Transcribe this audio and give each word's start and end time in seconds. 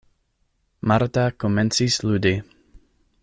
Marta 0.91 1.25
komencis 1.43 1.99
ludi. 2.07 2.35